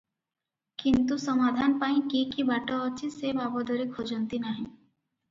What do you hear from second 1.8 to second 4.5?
ପାଇଁ କି କି ବାଟ ଅଛି ସେ ବାବଦରେ ଖୋଜନ୍ତି